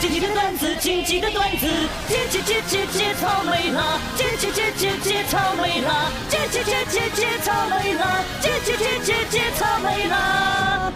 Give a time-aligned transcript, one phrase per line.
[0.00, 1.66] 捡几个段子，捡几个段子，
[2.08, 10.92] 捡捡捡捡捡草莓啦，捡捡捡捡捡草莓啦，捡捡捡捡捡草莓啦，捡捡捡捡捡草莓啦。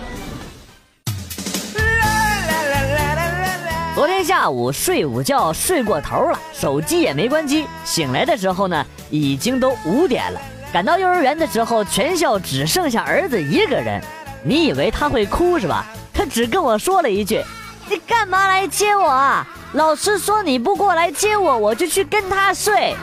[3.96, 10.40] 昨天下午睡午觉睡过头了，手机也没关机，醒来的时候呢，已经都五点了。
[10.72, 14.00] 赶到幼儿园的时候，全校只剩下儿子一个人。
[14.44, 15.86] 你以为他会哭是吧？
[16.14, 17.42] 他只跟我说了一句
[17.88, 19.46] ：“你干嘛来接我啊？
[19.72, 22.94] 老师说你不过来接我，我就去跟他睡。”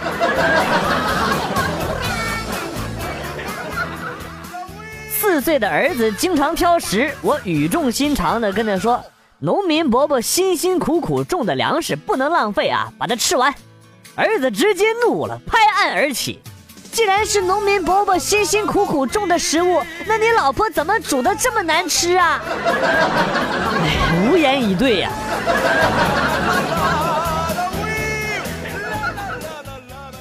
[5.20, 9.04] 四岁的儿子经常挑食，我语重心长的跟他说
[9.40, 13.54] ：“农民伯伯辛辛苦苦种的粮食不能浪费啊，把它吃完。”
[14.16, 16.42] 儿子直接怒了，拍案而起。
[16.92, 22.42] 既然是农民伯伯辛辛苦苦种的食物，那你老婆怎么煮的这么难吃啊？
[24.30, 25.10] 无言以对呀。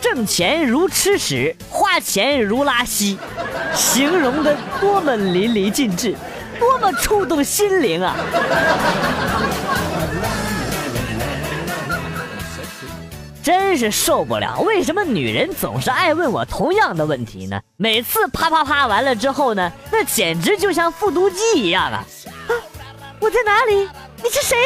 [0.00, 3.18] 挣钱如吃屎，花钱如拉稀，
[3.74, 6.16] 形容的多么淋漓尽致，
[6.58, 8.16] 多么触动心灵啊！
[13.42, 14.60] 真是受不了！
[14.60, 17.60] 为什么女人总是爱问我同样的问题呢？
[17.76, 22.04] 每次啪啪啪完了之后呢，那简直就像复读机一样啊！
[23.20, 23.88] 我在哪里？
[24.22, 24.56] 你是谁？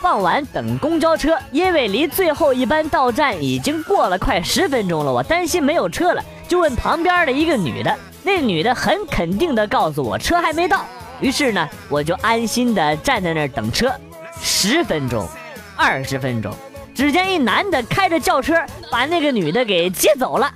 [0.00, 7.94] 傍晚等公交车，因为离最后一班到站已经过了快十分钟了，我担心没有车了，就问旁边的一个女的。
[8.22, 10.84] 那女的很肯定的告诉我，车还没到。
[11.20, 13.92] 于是呢，我就安心的站在那儿等车，
[14.40, 15.28] 十分钟，
[15.76, 16.54] 二十分钟，
[16.94, 18.54] 只见一男的开着轿车
[18.90, 20.48] 把那个女的给接走了，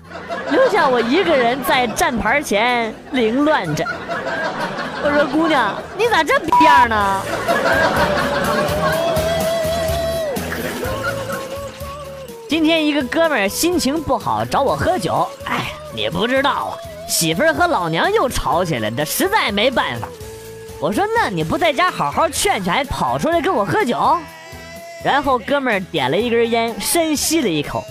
[0.50, 3.84] 留下我一个人在站牌前凌乱着。
[5.02, 7.20] 我说：“姑娘，你咋这逼样呢？”
[12.48, 16.72] 今天一个哥们儿心情不好找我喝酒，哎，你不知道啊，
[17.08, 20.06] 媳妇儿和老娘又吵起来，这实在没办法。
[20.80, 23.98] 我说：“那你不在家好好劝劝，还跑出来跟我喝酒？”
[25.04, 27.84] 然后哥们儿点了一根烟，深吸了一口。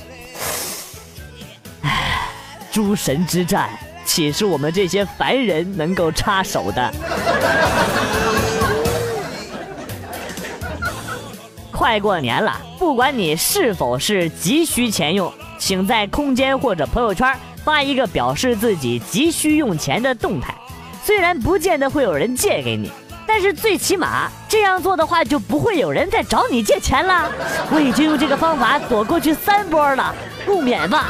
[1.82, 2.30] 唉，
[2.72, 3.70] 诸神之战，
[4.06, 6.94] 岂是我们这些凡人能够插手的？
[11.72, 20.54] 快过年了，不管你是否是急需钱用，请在空间或者朋友圈发一个表示自己急需用钱的动态。
[21.04, 22.92] 虽然不见得会有人借给你，
[23.28, 27.30] 但是最起码这样做的话，就不会有人再找你借钱了。
[27.70, 30.16] 我已经用这个方法躲过去三波了，
[30.46, 31.10] 不免吧。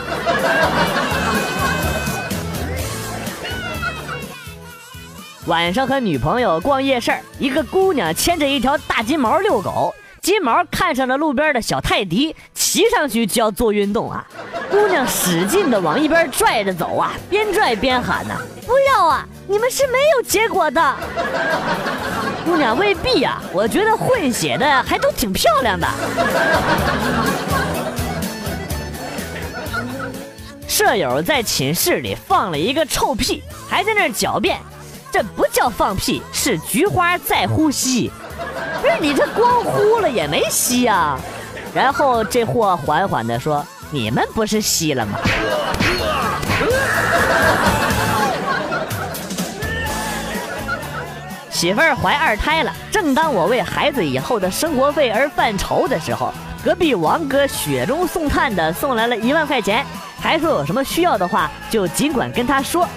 [5.46, 9.96] 晚上和女朋友逛夜市，一个姑娘牵着一条大金毛遛狗。
[10.28, 14.28] 金毛看上了路边的小泰迪，骑上去就要做运动啊！
[14.70, 18.36] 姑娘使劲的往一边拽着走啊，边拽边喊呢
[18.68, 19.26] ：“不要啊！
[19.48, 20.96] 你们是没有结果的。”
[22.44, 25.88] 姑娘未必啊，我觉得混血的还都挺漂亮的。
[30.68, 34.60] 舍友在寝室里放了一个臭屁，还在那狡辩
[35.10, 38.12] ：“这不叫放屁，是菊花在呼吸。”
[38.82, 41.20] 不是你这光呼了也没吸啊，
[41.74, 45.20] 然后这货缓缓地说：“你们不是吸了吗？”
[51.50, 56.32] 媳妇儿怀二胎了，正当我为孩子以后的生活费而犯愁的时候，
[56.64, 59.84] 隔壁王哥雪中送炭的送来了一万块钱，
[60.22, 62.88] 还说有什么需要的话就尽管跟他说。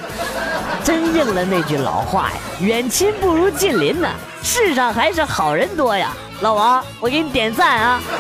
[0.85, 4.09] 真应了那句老话呀，远亲不如近邻呐。
[4.43, 8.01] 世上还是好人多呀，老王，我给你点赞啊！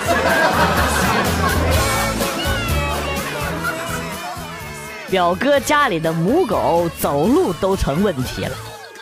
[5.11, 8.53] 表哥家里的母狗走路都成问题了，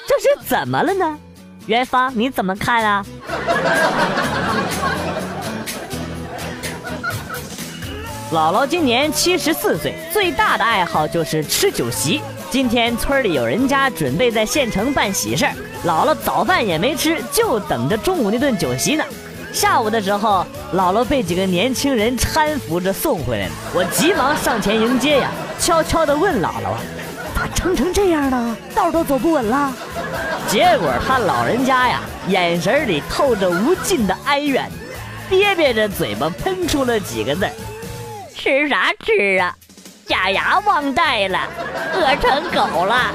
[0.07, 1.19] 这是怎么了呢？
[1.67, 3.05] 元芳，你怎么看啊？
[8.33, 12.23] 姥姥今年七十四岁，最大的爱好就是吃酒席。
[12.51, 15.53] 今天村里有人家准备在县城办喜事儿，
[15.85, 19.05] 姥姥早饭也没吃，就等着中午那顿酒席呢。
[19.53, 23.53] 下午的时候，姥姥被几个年轻人搀扶着送回来了。
[23.75, 26.73] 我急忙上前迎接呀，悄悄地问姥姥
[27.37, 28.57] ：“咋撑成这样了？
[28.75, 29.71] 道都走不稳了？”
[30.49, 34.71] 结果他老人家呀，眼神里透着无尽的哀怨，
[35.29, 37.47] 憋憋着嘴巴喷出了几个字
[38.35, 39.55] ：“吃啥吃啊？”
[40.09, 41.39] 假牙忘带了，
[41.93, 43.13] 饿成狗了。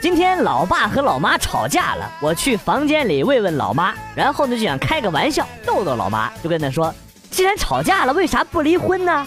[0.00, 6.92] 今天老爸和老妈吵架了，我去房间里慰问老妈，然后呢就想开个玩笑逗逗老妈，就跟她说
[7.30, 9.24] ：“既然吵架了，为啥不离婚呢？”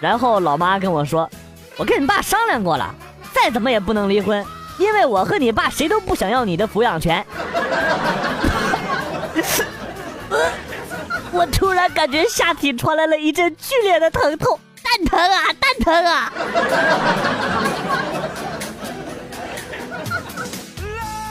[0.00, 1.30] 然后老妈跟我说
[1.78, 2.92] ：“我跟你爸商量过了，
[3.32, 4.44] 再怎么也不能离婚，
[4.78, 7.24] 因为我和你爸谁都不想要你的抚养权。”
[11.34, 16.32] 我突然感觉下体传来了一阵剧烈的疼痛，蛋疼啊，蛋疼啊！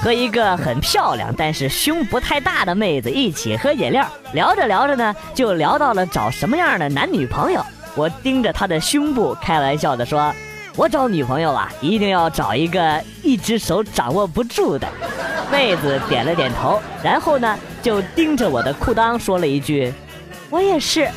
[0.04, 7.66] 和一个很漂亮但是胸不太大的妹子一起喝饮料，聊着聊着呢，就聊到了找什么样的男女朋友。
[7.96, 10.36] 我盯着她的胸部，开玩笑的说
[10.76, 14.86] ：“我找女朋友啊，一定要找一个一只手掌握不住的。”
[15.50, 19.94] 妹子点了点头，然后呢，就盯着我的裤裆说了一句
[20.50, 21.10] ：“我也是。”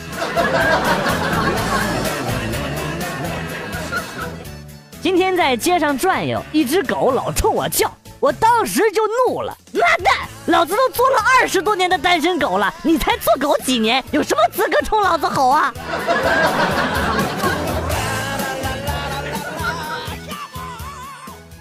[5.01, 7.89] 今天在街上转悠，一只狗老冲我叫。
[8.19, 10.13] 我当时就怒了，妈蛋！
[10.47, 15.73] 老子都做了二十多年的单身狗了，你才做狗几年，有什么资格冲老子吼啊？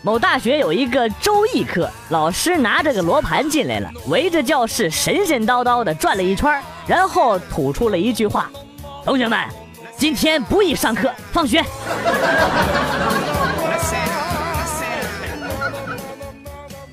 [0.05, 8.47] 某大学有一个周易课，老师拿着个罗盘进来了，围着教室神神叨叨的转了一圈，然后吐出了一句话
[9.03, 9.39] ：“同学们，
[9.97, 11.57] 今天不宜上课，放学。”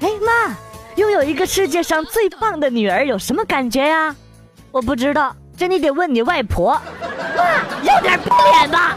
[0.00, 0.56] 哎妈，
[0.96, 4.16] 拥有一个世界上最棒的女儿有什么感觉呀？
[4.70, 6.80] 我不知道，这你得问你外婆。
[7.36, 7.44] 妈，
[7.82, 8.96] 有点不脸吧？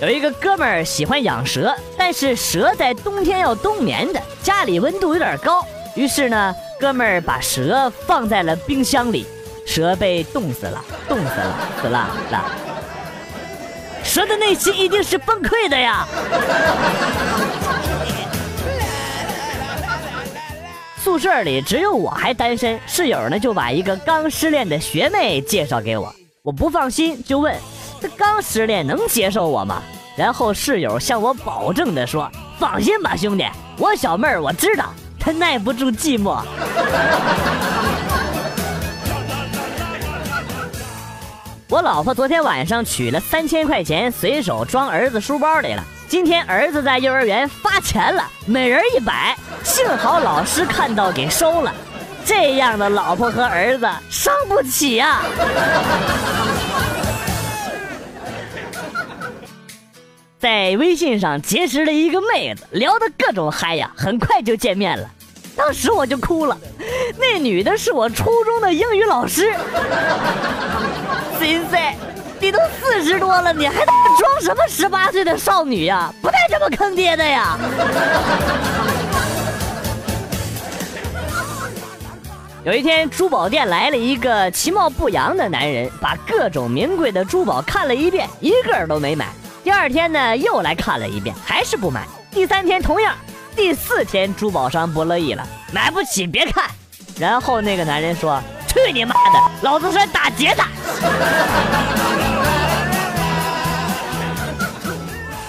[0.00, 5.62] 有一个哥们儿喜欢养蛇，但是蛇在冬天要冬眠的，家里温度有点高，
[5.94, 9.26] 于是呢，哥们儿把蛇放在了冰箱里，
[9.66, 12.44] 蛇被冻死了，冻死了，死了死了。
[14.02, 16.08] 蛇的内心一定是崩溃的呀！
[20.96, 26.14] 宿舍里只有我还单身，室友呢就把一个刚失恋的学妹介绍给我。
[26.42, 27.54] 我不放心，就问
[28.00, 29.82] ：“这刚失恋能接受我吗？”
[30.16, 33.46] 然后室友向我保证的说：“放心吧，兄弟，
[33.78, 34.86] 我小妹儿我知道，
[35.18, 36.42] 她耐不住寂寞。
[41.70, 45.84] ”我老婆昨天晚上取了三千块钱，随手装儿子书包里了。
[46.08, 51.72] 今天儿子在幼儿园发钱了，每人一百，幸好老师看到给收了。
[52.24, 55.20] 这样的老婆和儿子伤不起呀！
[60.40, 65.06] 在微信上结识了一个妹子，聊得各种嗨呀，很快就见面了。
[65.54, 66.56] 当时我就哭了，
[67.18, 69.54] 那女的是我初中的英语老师。
[71.38, 71.94] 心塞，
[72.40, 76.10] 你都四十多了，你还装什么十八岁的少女呀？
[76.22, 77.58] 不带这么坑爹的呀！
[82.64, 89.26] 有一天，珠宝店来了一个其貌不扬的男人，把各种名贵的珠宝看了一遍，一个都没买。
[89.62, 92.06] 第二天呢，又来看了一遍，还是不买。
[92.30, 93.14] 第三天同样，
[93.54, 96.70] 第四天珠宝商不乐意了，买不起别看。
[97.18, 98.42] 然后那个男人说。
[98.72, 99.50] 去你妈的！
[99.62, 100.62] 老子是来打劫的。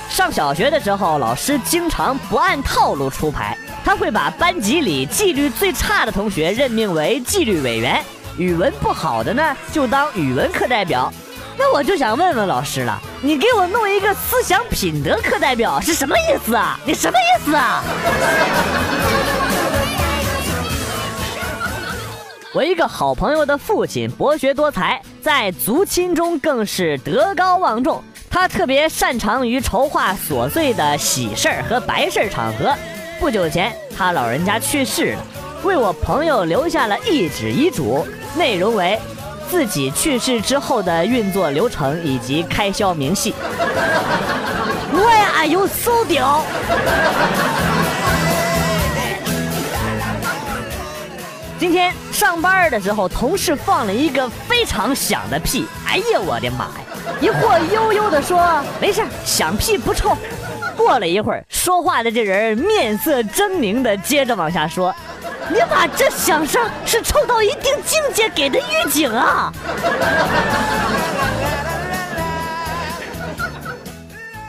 [0.09, 8.03] 上小学的时候，老师经常不按套路出牌，他会把班级里纪律最差的同学任命为纪律委员，
[8.39, 11.13] 语文不好的呢就当语文课代表。
[11.63, 16.79] 那我就想问问老师了，你给我弄一个思想品德课代表是什么意思啊？
[16.83, 17.83] 你什么意思啊？
[22.51, 28.03] 我一个好朋友的父亲博学多才，在族亲中更是德高望重。
[28.27, 32.73] 他特别擅长于筹划琐碎的喜事儿和白事儿场合。
[33.19, 35.19] 不久前，他老人家去世了，
[35.61, 38.03] 为我朋友留下了一纸遗嘱，
[38.35, 38.99] 内容为
[39.51, 43.36] 自己去世之后的运作流程以及开销明细。
[44.93, 46.41] Why are you so 屌！
[51.60, 55.67] 今天上班的时候，同事放了一个非常响的屁。
[55.86, 56.74] 哎呀，我的妈呀！
[57.20, 60.17] 一会悠悠的说：“没事响屁不臭。”
[60.77, 64.96] 过了一会儿，说话的这人面色狰狞的接着往下说
[65.50, 69.51] ：“你把这响声是臭到一定境界给的预警啊！”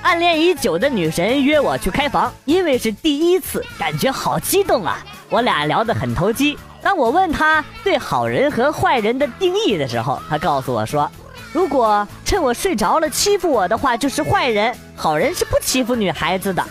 [0.02, 4.98] 暗恋已久的女神约我去开房，因为是第一次，感觉好激动啊！
[5.30, 6.58] 我俩聊得很投机。
[6.82, 11.10] 当我问她对好人和坏人的定义的时候，她告诉我说
[11.52, 14.76] ：“如果趁我睡着了欺负我的话，就是坏人。
[14.96, 16.62] 好人是不欺负女孩子的。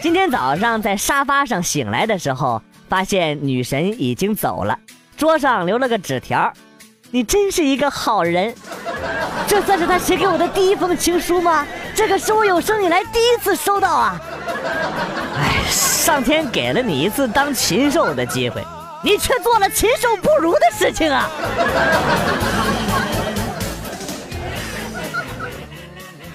[0.00, 4.78] 今天早上在沙发上醒来的时候，发现女神已经走了，
[5.16, 6.52] 桌上留了个纸条
[7.10, 8.54] ：“你真是一个好人。”
[9.46, 11.66] 这算是他写给我的第一封情书吗？
[11.94, 14.20] 这可是我有生以来第一次收到啊！
[15.36, 18.62] 哎，上天给了你一次当禽兽的机会，
[19.02, 21.28] 你却做了禽兽不如的事情啊！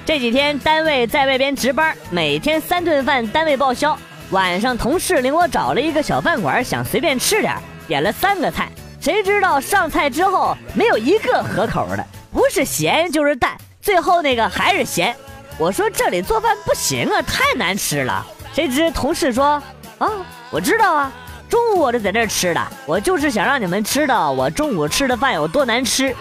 [0.05, 3.97] 这几天单位在外边值班，每天三顿饭单位报销。
[4.33, 7.55] 晚上同事领我找了一个小饭馆，想随便吃点，
[7.87, 8.67] 点了三个菜。
[8.99, 15.15] 谁知道上菜之后没有一个合口的，不是咸就是淡，最后那个还是咸。
[15.59, 18.25] 我说这里做饭不行啊，太难吃了。
[18.53, 19.61] 谁知同事说
[19.99, 20.09] 啊，
[20.49, 21.11] 我知道啊，
[21.47, 26.15] 中午我就在这吃的，我就是想让你们知道我中午吃的饭有多难吃。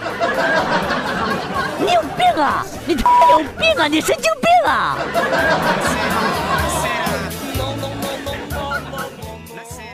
[1.79, 2.63] 你有病啊！
[2.85, 3.87] 你他妈有病啊！
[3.87, 4.99] 你神经病啊！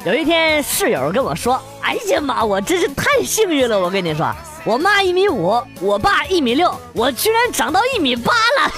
[0.09, 3.79] 有一天室友跟我说：“哎呀妈，我真是太幸运了！
[3.79, 4.35] 我跟你说，
[4.65, 8.73] 我妈一米五，我爸一米六，我居然长到一米八了！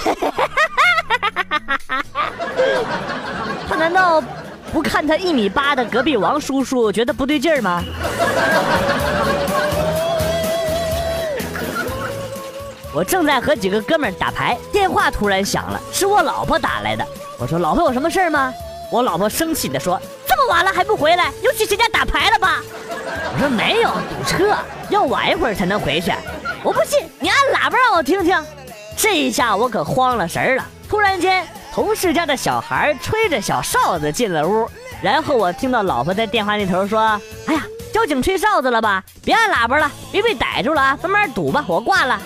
[3.65, 4.21] 他难道
[4.73, 7.81] 不看他一米八的隔壁王叔叔觉得不对劲儿吗？”
[12.93, 17.07] 我正在和几个哥们打牌，电话突然响了，是我老婆打来的。
[17.39, 18.53] 我说：“老婆有什么事儿吗？”
[18.91, 22.59] 我老婆生气的说：“这么晚了还不回来，又去谁家打牌了吧？”
[23.33, 24.53] 我说：“没有，堵车，
[24.89, 26.11] 要晚一会儿才能回去。”
[26.61, 28.37] 我不信，你按喇叭让我听听。
[28.97, 30.65] 这一下我可慌了神了。
[30.89, 34.69] 突然间，同事家的小孩吹着小哨子进了屋，
[35.01, 36.99] 然后我听到老婆在电话那头说
[37.47, 39.01] ：“哎呀，交警吹哨子了吧？
[39.23, 40.99] 别按喇叭了，别被逮住了啊！
[41.01, 42.19] 慢慢堵吧，我挂了。”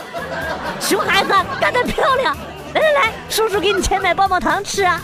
[0.81, 1.31] 熊孩子
[1.61, 2.35] 干得漂亮！
[2.73, 4.99] 来来来，叔叔给你钱买棒棒糖吃啊！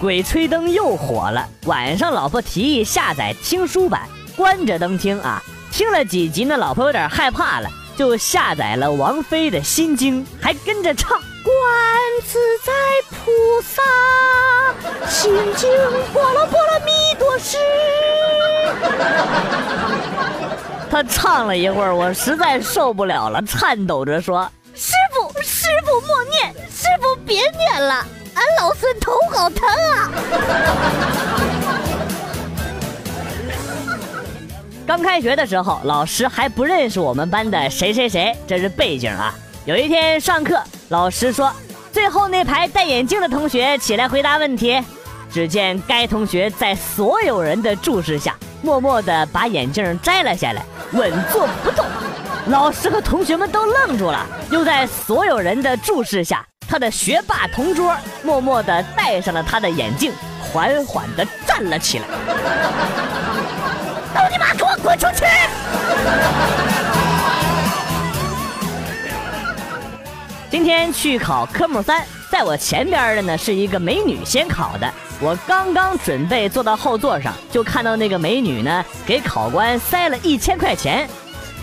[0.00, 5.42] 鬼吹灯又火了，晚上老婆提议下载听书版，关着灯听啊。
[5.72, 11.52] 听了几集呢，老婆有点害怕了，就下载了王菲的心经，还跟着唱：观
[12.24, 12.72] 自在
[13.10, 13.82] 菩萨
[15.08, 15.68] 心经，
[16.12, 17.58] 波罗波罗蜜多时。
[20.88, 28.06] 他唱了一会儿，我实在受不了了，颤抖着说：“师傅，师傅莫念，师傅别念了，
[28.38, 30.10] 俺老孙头好疼啊！”
[34.86, 39.34] 刚开学的时候，老师还不认识我们班的谁谁谁，这是背景啊。
[39.66, 41.52] 有一天上课，老师说
[41.92, 44.82] ：“最后那排戴眼镜的同学起来回答问题。”
[45.30, 51.84] 只见该同学在所有人的注视下，默默地把眼镜摘了下来，稳坐不动。
[52.46, 54.26] 老师和同学们都愣住了。
[54.50, 62.04] 又在所有人的注视下，他的学霸同桌默默地戴上了他的眼镜，缓缓地站了起来。
[64.14, 65.24] 都你妈给我滚出去！
[70.50, 74.92] 今天去考科目三，在我前边的呢是一个美女先考的。
[75.20, 81.08] 我刚刚准备坐到后座上，就看到那个美女呢，给考官塞了一千块钱。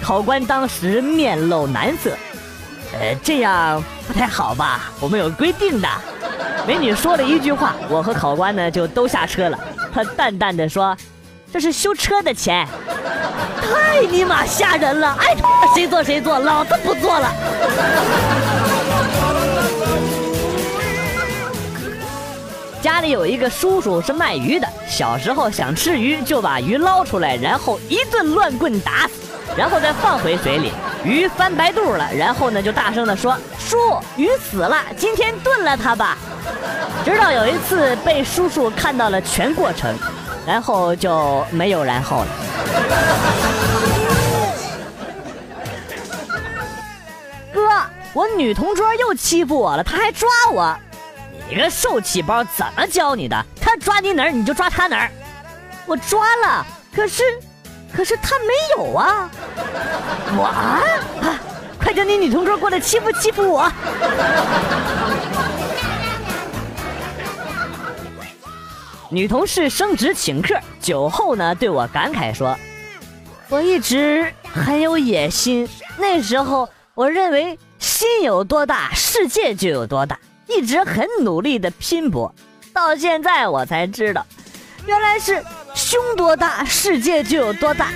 [0.01, 2.11] 考官当时面露难色，
[2.93, 4.91] 呃，这样不太好吧？
[4.99, 5.87] 我们有规定的。
[6.67, 9.59] 美女说了一句话，我和考官呢就都下车了。
[9.93, 10.95] 她淡淡的说
[11.51, 12.67] ：“这是修车的钱。”
[13.61, 15.15] 太尼玛吓人了！
[15.19, 15.35] 爱
[15.73, 17.31] 谁坐谁坐，老子不坐了。
[22.81, 29.13] 家里有一个叔叔是卖鱼的，小时候想吃鱼就把鱼捞出来，然后一顿乱棍打死，
[29.57, 30.71] 然后再放回水里，
[31.03, 33.35] 鱼翻白肚了，然后呢就大声的说
[33.65, 36.17] ：“叔，鱼死了，今天炖了它吧。”
[37.03, 39.93] 直到有一次被叔叔看到了全过程，
[40.45, 42.27] 然后就没有然后了。
[47.53, 47.61] 哥，
[48.13, 50.75] 我女同桌又欺负我了，她还抓我。
[51.47, 53.45] 你个受气包，怎么教你的？
[53.61, 55.11] 他抓你哪儿，你就抓他哪儿。
[55.85, 57.23] 我抓了，可是，
[57.95, 58.45] 可是他没
[58.75, 59.29] 有啊。
[60.35, 60.81] 我啊，
[61.85, 63.71] 快叫你女同桌过来欺负欺负我。
[69.11, 72.57] 女同事升职请客，酒后呢对我感慨说
[73.49, 82.33] ：“我一直很有野心，那时候我认为心有多大，世界就有多大。”一直很努力的拼搏，
[82.73, 84.25] 到现在我才知道，
[84.87, 85.43] 原来是
[85.75, 87.89] 胸多大，世界就有多大。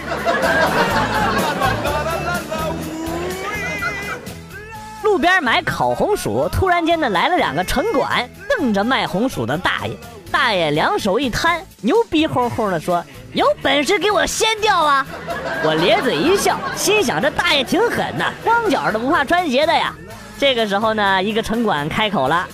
[5.10, 9.98] 路边买烤红薯，突然间呢来了两个城管，瞪着卖红薯的大爷。
[10.32, 15.04] 大爷两手一摊，牛逼哄哄的说：“有本事给我掀掉啊！”
[15.66, 19.96] 我咧嘴一笑，心想这大爷挺狠呐，光脚的不怕穿鞋的呀。
[20.38, 22.48] 这个时候呢，一个城管开口了：“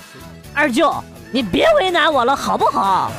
[0.55, 0.95] 二舅，
[1.33, 3.11] 你别为难我了，好不好？”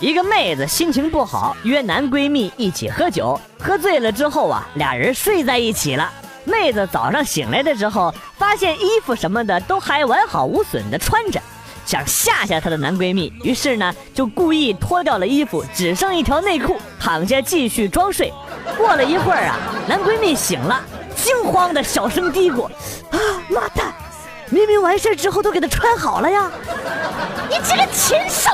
[0.00, 3.38] 一个妹子心情不好，约男闺蜜一起喝酒。
[3.58, 6.10] 喝醉了之后啊，俩人睡在一起了。
[6.44, 11.38] 妹子早上醒来的时候，发现衣服什么的都还完好无损的穿着，
[11.84, 18.32] 想吓吓她的男闺蜜，于是呢就故意脱掉了衣服，只剩一条内裤，躺下继续装睡。
[18.78, 20.82] 过了一会儿啊，男闺蜜醒了，
[21.14, 22.64] 惊慌的小声嘀咕
[23.12, 23.18] ：“啊
[23.50, 23.92] 妈蛋！”
[24.50, 26.50] 明明完事之后都给他穿好了呀！
[27.48, 28.50] 你这个禽兽！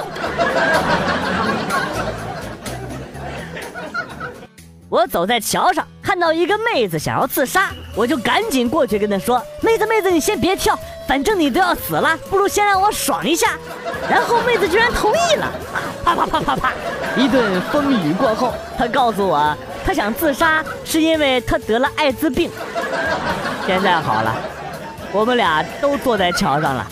[4.88, 13.54] 我走在桥上，看到一个妹子想要自杀，我就赶紧过去跟她说：“妹子，妹子，你先别跳，反正你都要死了，不如先让我爽一下。”
[14.08, 15.50] 然后妹子居然同意了，
[16.04, 16.72] 啪啪啪啪啪！
[17.16, 22.50] 一顿风雨过后，她告诉我，她想自杀是因为她得了艾滋病。
[23.66, 24.34] 现在好了。
[25.12, 26.86] 我们俩都坐在桥上了。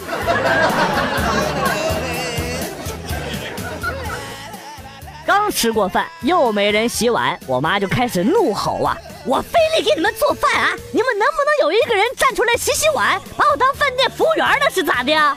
[5.26, 8.96] 刚吃过饭，又没人洗碗，我妈就开始怒吼啊！
[9.26, 15.36] 我非得给你们做饭啊，你们能不能有一个人站出来洗洗碗，把我当饭店服务员呢是咋的呀？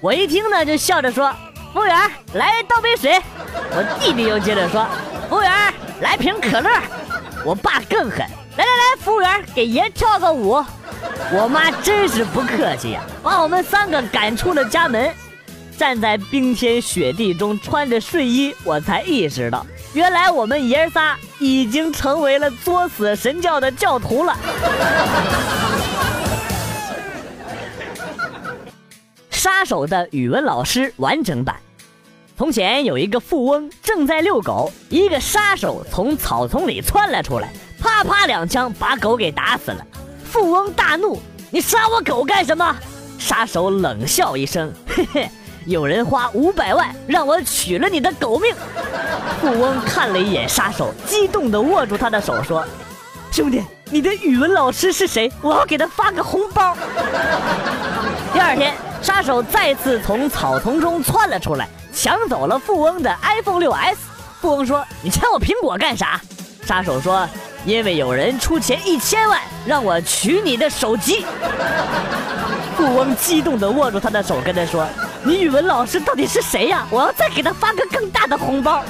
[0.00, 1.32] 我一听呢，就笑着说
[1.72, 1.96] ：“服务员，
[2.34, 3.20] 来倒杯水。”
[3.70, 4.84] 我弟弟又接着说
[5.30, 5.50] ：“服务员，
[6.00, 6.68] 来瓶可乐。”
[7.46, 8.18] 我爸更狠
[8.58, 10.64] ：“来来来，服务员，给爷跳个舞。”
[11.34, 15.10] 我妈真是不客气呀，把我们三个赶出了家门。
[15.76, 24.36] 站在冰天雪地中穿着睡衣，我才意识到，原来我们爷仨已经成为了作死神教的教徒了。
[29.30, 31.56] 杀手的语文老师完整版：
[32.36, 37.48] 从前有一个富翁正在遛狗，一个杀手从草丛里窜了出来，
[37.80, 39.84] 啪啪两枪把狗给打死了。
[40.32, 41.20] 富翁大怒
[41.52, 42.74] ：“你杀我狗干什么？”
[43.20, 45.30] 杀手冷笑一声：“嘿嘿，
[45.66, 48.54] 有人花五百万让我取了你的狗命。”
[49.42, 52.64] 富翁看了一眼杀手，激动地握住他的手说
[53.30, 55.30] ：“兄弟，你的语文老师是谁？
[55.42, 56.74] 我要给他发个红包。”
[58.32, 63.96] 第二天，杀手再次从草丛中窜了出来，抢走了富翁的 iPhone 6s。
[64.40, 66.18] 富翁说：“你抢我苹果干啥？”
[66.64, 67.28] 杀手说。
[67.64, 71.24] 因为有人出钱一千万让我取你的手机，
[72.76, 74.86] 富翁激动地握住他的手，跟他说
[75.22, 76.84] ：“你语文老师到底是谁呀？
[76.90, 78.82] 我要再给他发个更大的红包。”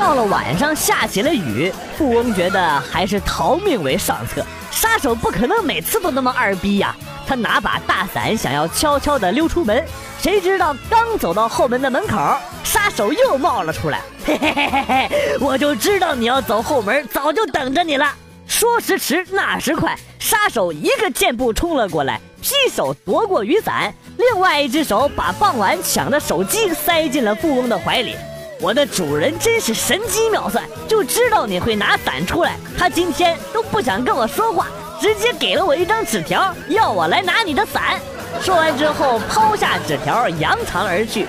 [0.00, 4.42] 到了晚上，下起了雨，富翁觉得还是逃命为上策。
[4.70, 6.94] 杀手不可能每次都那么二逼呀。
[7.26, 9.84] 他拿把大伞，想要悄悄地溜出门，
[10.18, 12.16] 谁知道刚走到后门的门口，
[12.64, 14.00] 杀手又冒了出来。
[14.24, 18.12] 嘿嘿嘿嘿嘿，我就知道你要走后门，早就等着你了。
[18.48, 28.16] 说时迟，那时快，杀手一个箭步冲了过来，劈手夺过雨伞，另外一只手把傍晚抢的手机塞进了富翁的怀里。
[28.60, 32.56] 我的主人真是神机妙算，就知道你会拿伞出来。
[32.78, 34.66] 他今天都不想跟我说话。
[35.00, 37.98] 直接给了我一张纸条，要我来拿你的伞。
[38.42, 41.26] 说完之后，抛下纸条，扬长而去。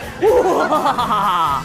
[0.70, 1.62] 哇！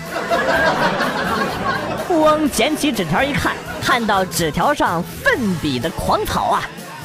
[2.06, 6.62] 富翁捡起纸条一看，看到纸条上奋笔的狂草啊！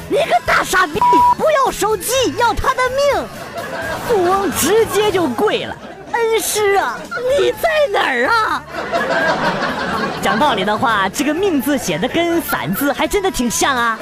[0.08, 1.00] 你个大傻逼，
[1.36, 3.26] 不要手机，要他的命！
[4.06, 5.76] 富翁直接就跪了。
[6.12, 6.98] 恩师啊，
[7.40, 8.64] 你在哪儿啊？
[10.22, 13.98] 讲道理的话，这个“命”字写的跟“伞”字还真的挺像啊。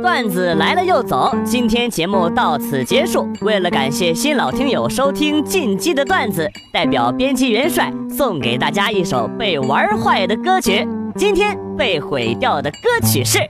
[0.00, 3.28] 段子来了又走，今天节目到此结束。
[3.42, 10.88] 为了感谢新老听友收听进击的段子，代表编辑元帅送给大家一首被玩坏的歌曲。
[11.16, 13.38] 今天被毁掉的歌曲是《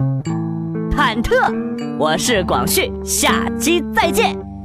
[0.88, 1.50] 忐忑》，
[1.98, 4.55] 我是广旭，下期再见。